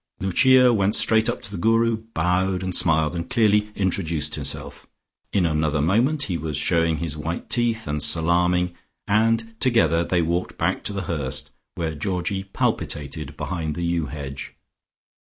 Lucia 0.19 0.73
went 0.73 0.95
straight 0.95 1.29
up 1.29 1.43
to 1.43 1.51
the 1.51 1.59
Guru, 1.59 1.97
bowed 2.15 2.63
and 2.63 2.75
smiled 2.75 3.15
and 3.15 3.29
clearly 3.29 3.71
introduced 3.75 4.33
herself. 4.33 4.87
In 5.31 5.45
another 5.45 5.79
moment 5.79 6.23
he 6.23 6.39
was 6.39 6.57
showing 6.57 6.97
his 6.97 7.15
white 7.15 7.51
teeth 7.51 7.85
and 7.85 8.01
salaaming, 8.01 8.73
and 9.07 9.53
together 9.59 10.03
they 10.03 10.23
walked 10.23 10.57
back 10.57 10.83
to 10.85 10.93
The 10.93 11.03
Hurst, 11.03 11.51
where 11.75 11.93
Georgie 11.93 12.45
palpitated 12.45 13.37
behind 13.37 13.75
the 13.75 13.83
yew 13.85 14.07
hedge. 14.07 14.55